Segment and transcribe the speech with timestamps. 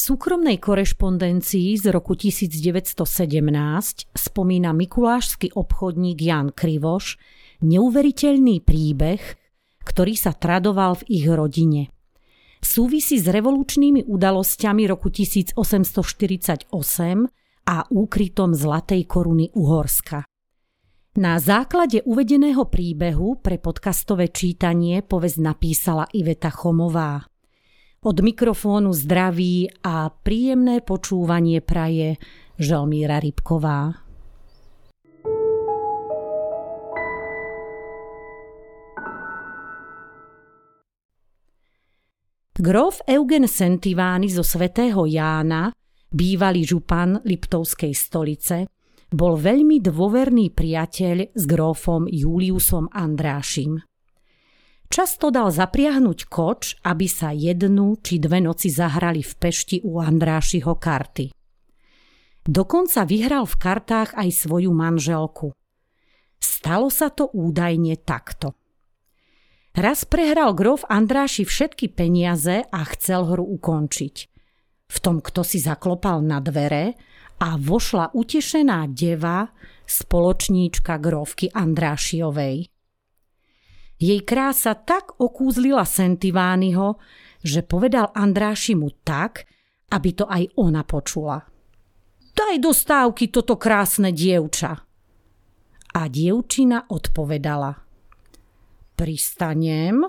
[0.00, 3.04] Súkromnej korešpondencii z roku 1917
[4.16, 7.20] spomína mikulášsky obchodník Jan Krivoš
[7.60, 9.20] neuveriteľný príbeh,
[9.84, 11.92] ktorý sa tradoval v ich rodine.
[12.64, 16.72] Súvisí s revolučnými udalosťami roku 1848
[17.68, 20.24] a úkrytom Zlatej koruny Uhorska.
[21.20, 27.29] Na základe uvedeného príbehu pre podcastové čítanie povesť napísala Iveta Chomová.
[28.00, 32.16] Od mikrofónu zdraví a príjemné počúvanie praje
[32.56, 33.92] Želmíra Rybková.
[42.56, 45.68] Grof Eugen Sentivány zo svätého Jána,
[46.08, 48.64] bývalý župan Liptovskej stolice,
[49.12, 53.89] bol veľmi dôverný priateľ s grófom Juliusom Andrášim.
[54.90, 60.74] Často dal zapriahnuť koč, aby sa jednu či dve noci zahrali v pešti u Andrášiho
[60.74, 61.30] karty.
[62.42, 65.54] Dokonca vyhral v kartách aj svoju manželku.
[66.42, 68.58] Stalo sa to údajne takto.
[69.78, 74.16] Raz prehral grof Andráši všetky peniaze a chcel hru ukončiť.
[74.90, 76.98] V tom, kto si zaklopal na dvere
[77.38, 79.46] a vošla utešená deva,
[79.86, 82.79] spoločníčka grovky Andrášiovej.
[84.00, 86.96] Jej krása tak okúzlila Sentiványho,
[87.44, 89.44] že povedal Andráši mu tak,
[89.92, 91.44] aby to aj ona počula.
[92.32, 94.72] Daj do stávky toto krásne dievča.
[95.90, 97.76] A dievčina odpovedala.
[98.96, 100.08] Pristanem,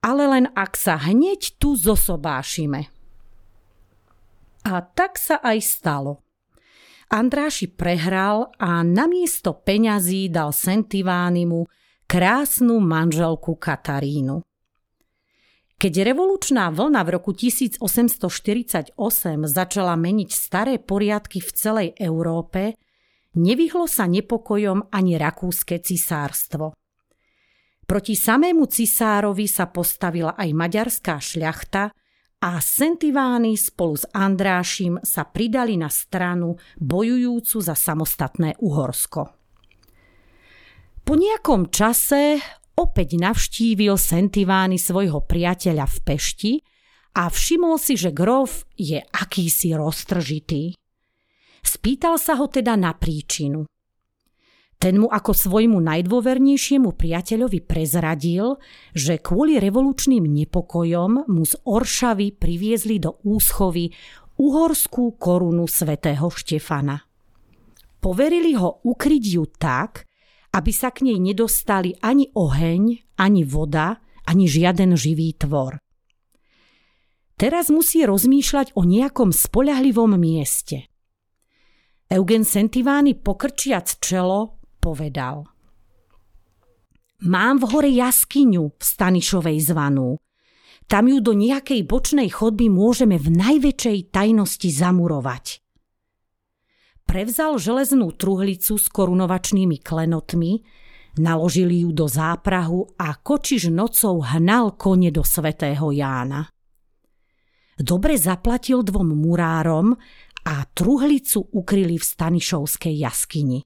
[0.00, 2.88] ale len ak sa hneď tu zosobášime.
[4.64, 6.24] A tak sa aj stalo.
[7.12, 11.68] Andráši prehral a namiesto peňazí dal Sentivánimu
[12.06, 14.46] krásnu manželku Katarínu.
[15.76, 18.96] Keď revolučná vlna v roku 1848
[19.44, 22.80] začala meniť staré poriadky v celej Európe,
[23.36, 26.72] nevyhlo sa nepokojom ani rakúske cisárstvo.
[27.84, 31.92] Proti samému cisárovi sa postavila aj maďarská šľachta
[32.40, 39.35] a Sentivány spolu s Andrášim sa pridali na stranu bojujúcu za samostatné Uhorsko.
[41.06, 42.42] Po nejakom čase
[42.74, 46.52] opäť navštívil Sentivány svojho priateľa v Pešti
[47.14, 50.74] a všimol si, že grof je akýsi roztržitý.
[51.62, 53.70] Spýtal sa ho teda na príčinu.
[54.82, 58.58] Ten mu ako svojmu najdôvernejšiemu priateľovi prezradil,
[58.90, 63.94] že kvôli revolučným nepokojom mu z Oršavy priviezli do úschovy
[64.42, 66.98] uhorskú korunu svätého Štefana.
[68.02, 70.04] Poverili ho ukryť ju tak,
[70.56, 75.76] aby sa k nej nedostali ani oheň, ani voda, ani žiaden živý tvor.
[77.36, 80.88] Teraz musí rozmýšľať o nejakom spoľahlivom mieste.
[82.08, 85.44] Eugen Sentivány pokrčiac čelo povedal.
[87.28, 90.16] Mám v hore jaskyňu v Stanišovej zvanú.
[90.88, 95.65] Tam ju do nejakej bočnej chodby môžeme v najväčšej tajnosti zamurovať
[97.06, 100.60] prevzal železnú truhlicu s korunovačnými klenotmi,
[101.16, 106.50] naložili ju do záprahu a kočiš nocou hnal kone do svätého Jána.
[107.76, 109.96] Dobre zaplatil dvom murárom
[110.46, 113.60] a truhlicu ukryli v Stanišovskej jaskyni.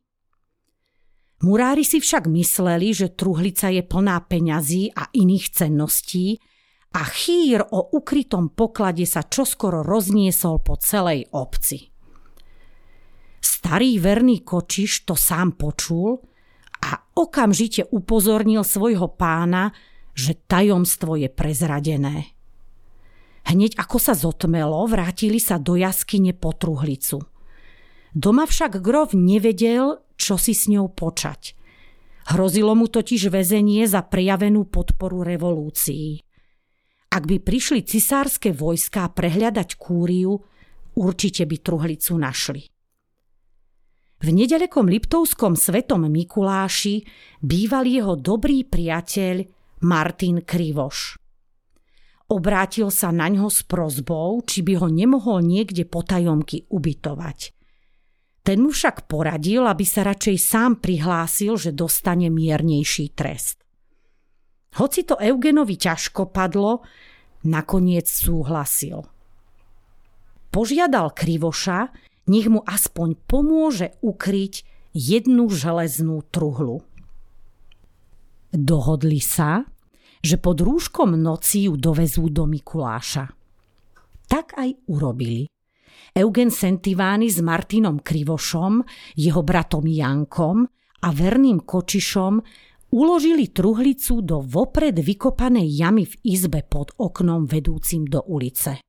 [1.40, 6.36] Murári si však mysleli, že truhlica je plná peňazí a iných cenností
[6.92, 11.88] a chýr o ukrytom poklade sa čoskoro rozniesol po celej obci.
[13.60, 16.16] Starý verný kočiš to sám počul
[16.80, 19.76] a okamžite upozornil svojho pána,
[20.16, 22.32] že tajomstvo je prezradené.
[23.44, 27.20] Hneď ako sa zotmelo, vrátili sa do jaskyne po truhlicu.
[28.16, 31.52] Doma však Grov nevedel, čo si s ňou počať.
[32.32, 36.24] Hrozilo mu totiž väzenie za prejavenú podporu revolúcií.
[37.12, 40.40] Ak by prišli cisárske vojská prehľadať kúriu,
[40.96, 42.64] určite by truhlicu našli.
[44.20, 47.00] V nedalekom Liptovskom svetom Mikuláši
[47.40, 49.48] býval jeho dobrý priateľ
[49.80, 51.16] Martin Krivoš.
[52.28, 57.56] Obrátil sa na ňo s prozbou, či by ho nemohol niekde potajomky ubytovať.
[58.44, 63.64] Ten mu však poradil, aby sa radšej sám prihlásil, že dostane miernejší trest.
[64.76, 66.84] Hoci to Eugenovi ťažko padlo,
[67.48, 69.00] nakoniec súhlasil.
[70.52, 76.82] Požiadal Krivoša, nech mu aspoň pomôže ukryť jednu železnú truhlu.
[78.50, 79.62] Dohodli sa,
[80.20, 83.30] že pod rúškom noci ju dovezú do Mikuláša.
[84.26, 85.46] Tak aj urobili.
[86.10, 88.82] Eugen Sentivány s Martinom Krivošom,
[89.14, 90.66] jeho bratom Jankom
[91.00, 92.42] a verným Kočišom
[92.90, 98.82] uložili truhlicu do vopred vykopanej jamy v izbe pod oknom vedúcim do ulice.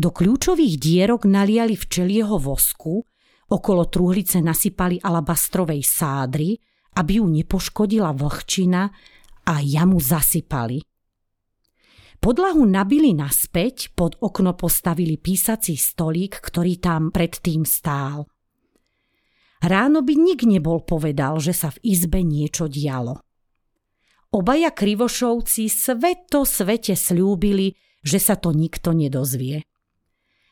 [0.00, 3.04] Do kľúčových dierok naliali včelieho vosku,
[3.52, 6.56] okolo truhlice nasypali alabastrovej sádry,
[6.96, 8.88] aby ju nepoškodila vlhčina
[9.44, 10.80] a jamu zasypali.
[12.16, 18.24] Podlahu nabili naspäť, pod okno postavili písací stolík, ktorý tam predtým stál.
[19.60, 23.20] Ráno by nik nebol povedal, že sa v izbe niečo dialo.
[24.32, 29.60] Obaja krivošovci sveto svete slúbili, že sa to nikto nedozvie.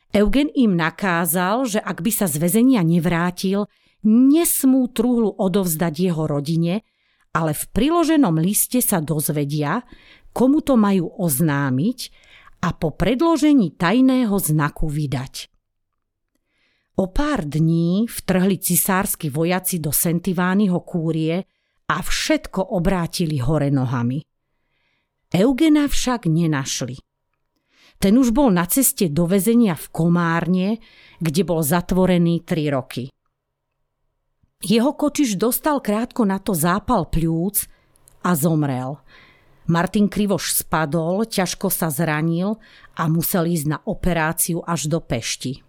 [0.09, 3.69] Eugen im nakázal, že ak by sa z väzenia nevrátil,
[4.05, 6.81] nesmú truhlu odovzdať jeho rodine,
[7.29, 9.85] ale v priloženom liste sa dozvedia,
[10.33, 11.99] komu to majú oznámiť
[12.65, 15.53] a po predložení tajného znaku vydať.
[16.99, 21.47] O pár dní vtrhli cisársky vojaci do Sentiványho kúrie
[21.87, 24.19] a všetko obrátili hore nohami.
[25.31, 27.08] Eugena však nenašli.
[27.99, 30.69] Ten už bol na ceste do väzenia v Komárne,
[31.19, 33.11] kde bol zatvorený tri roky.
[34.63, 37.67] Jeho kočiš dostal krátko na to zápal pľúc
[38.23, 38.99] a zomrel–
[39.69, 42.57] Martin Krivoš spadol, ťažko sa zranil
[42.97, 45.61] a musel ísť na operáciu až do Pešti.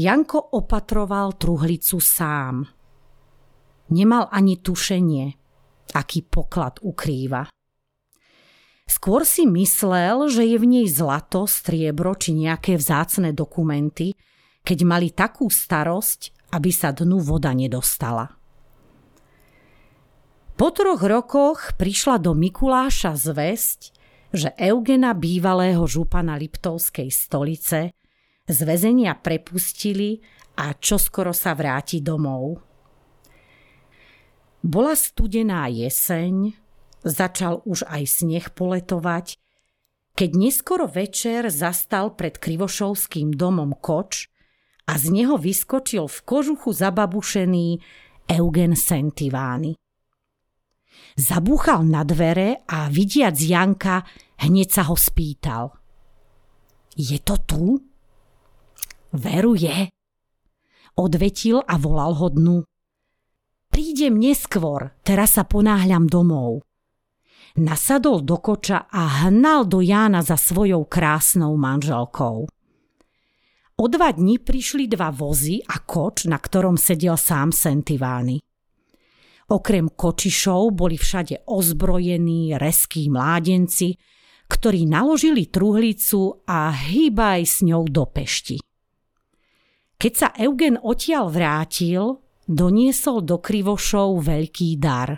[0.00, 2.64] Janko opatroval truhlicu sám.
[3.92, 5.26] Nemal ani tušenie,
[5.92, 7.52] aký poklad ukrýva.
[9.04, 14.16] Skôr si myslel, že je v nej zlato, striebro či nejaké vzácne dokumenty,
[14.64, 18.32] keď mali takú starosť, aby sa dnu voda nedostala.
[20.56, 23.92] Po troch rokoch prišla do Mikuláša zväzť,
[24.32, 27.92] že Eugena bývalého župana Liptovskej stolice
[28.48, 30.24] z väzenia prepustili
[30.56, 32.56] a čoskoro sa vráti domov.
[34.64, 36.63] Bola studená jeseň,
[37.04, 39.36] začal už aj sneh poletovať,
[40.14, 44.32] keď neskoro večer zastal pred Krivošovským domom koč
[44.88, 47.68] a z neho vyskočil v kožuchu zababušený
[48.30, 49.76] Eugen Sentivány.
[51.14, 54.02] Zabúchal na dvere a vidiac Janka,
[54.42, 55.74] hneď sa ho spýtal.
[56.94, 57.78] Je to tu?
[59.14, 59.90] Veru je.
[60.94, 62.56] Odvetil a volal ho dnu.
[63.70, 66.62] Prídem neskôr, teraz sa ponáhľam domov.
[67.54, 72.50] Nasadol do koča a hnal do Jána za svojou krásnou manželkou.
[73.78, 78.42] O dva dni prišli dva vozy a koč, na ktorom sedel sám Sentivány.
[79.54, 83.94] Okrem kočišov boli všade ozbrojení, reskí mládenci,
[84.50, 88.58] ktorí naložili truhlicu a hýbaj s ňou do pešti.
[89.94, 92.18] Keď sa Eugen odtiaľ vrátil,
[92.50, 95.14] doniesol do Krivošov veľký dar.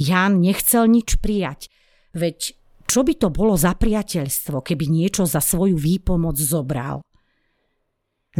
[0.00, 1.68] Jan nechcel nič prijať,
[2.16, 2.56] veď
[2.88, 7.00] čo by to bolo za priateľstvo, keby niečo za svoju výpomoc zobral.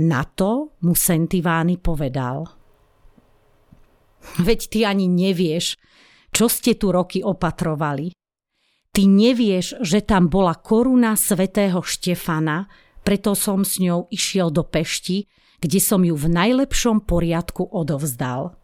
[0.01, 2.45] Na to mu Sentivány povedal–
[4.39, 5.77] Veď ty ani nevieš,
[6.33, 8.15] čo ste tu roky opatrovali.
[8.93, 12.69] Ty nevieš, že tam bola koruna svätého Štefana,
[13.03, 15.27] preto som s ňou išiel do Pešti,
[15.59, 18.55] kde som ju v najlepšom poriadku odovzdal.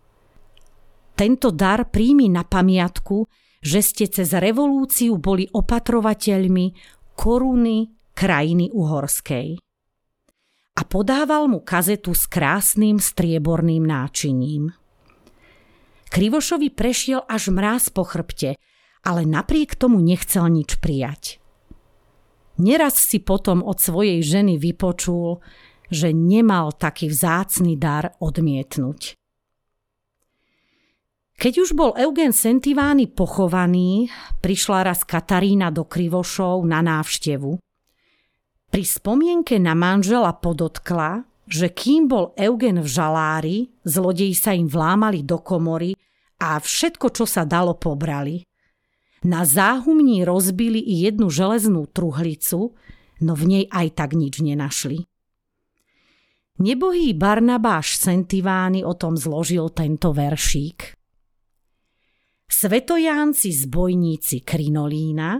[1.18, 3.26] Tento dar príjmi na pamiatku,
[3.58, 6.66] že ste cez revolúciu boli opatrovateľmi
[7.18, 9.58] koruny krajiny uhorskej.
[10.78, 14.70] A podával mu kazetu s krásnym strieborným náčiním.
[16.06, 18.54] Krivošovi prešiel až mráz po chrbte,
[19.02, 21.42] ale napriek tomu nechcel nič prijať.
[22.62, 25.42] Neraz si potom od svojej ženy vypočul,
[25.90, 29.17] že nemal taký vzácny dar odmietnúť.
[31.38, 34.10] Keď už bol Eugen Sentivány pochovaný,
[34.42, 37.62] prišla raz Katarína do Krivošov na návštevu.
[38.74, 45.22] Pri spomienke na manžela podotkla, že kým bol Eugen v žalári, zlodeji sa im vlámali
[45.22, 45.94] do komory
[46.42, 48.42] a všetko, čo sa dalo, pobrali.
[49.22, 52.74] Na záhumní rozbili i jednu železnú truhlicu,
[53.22, 55.06] no v nej aj tak nič nenašli.
[56.58, 60.97] Nebohý Barnabáš Sentivány o tom zložil tento veršík.
[62.48, 65.36] Svetojánci zbojníci Krinolína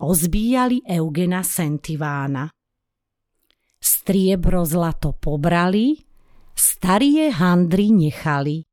[0.00, 2.48] ozbíjali Eugena Sentivána.
[3.76, 6.00] Striebro zlato pobrali,
[6.56, 8.64] starie handry nechali.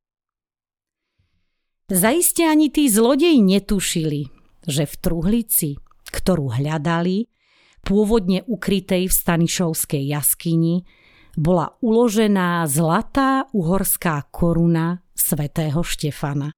[1.92, 4.24] Zaiste ani tí zlodeji netušili,
[4.66, 5.76] že v truhlici,
[6.10, 7.28] ktorú hľadali,
[7.84, 10.88] pôvodne ukrytej v Stanišovskej jaskyni,
[11.38, 16.56] bola uložená zlatá uhorská koruna svätého Štefana.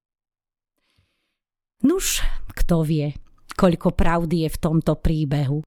[1.86, 3.14] Nuž, kto vie,
[3.54, 5.62] koľko pravdy je v tomto príbehu.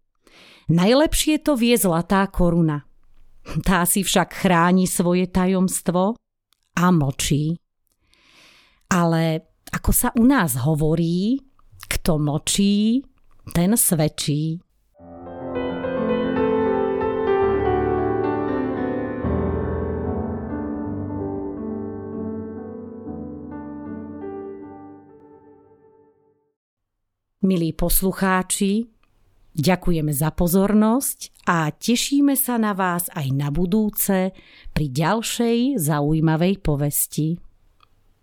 [0.72, 2.88] Najlepšie to vie zlatá koruna.
[3.66, 6.16] Tá si však chráni svoje tajomstvo
[6.78, 7.58] a mlčí.
[8.92, 11.40] Ale ako sa u nás hovorí,
[11.88, 13.04] kto mlčí,
[13.56, 14.60] ten svedčí.
[27.42, 28.86] Milí poslucháči,
[29.58, 34.30] ďakujeme za pozornosť a tešíme sa na vás aj na budúce
[34.70, 37.42] pri ďalšej zaujímavej povesti.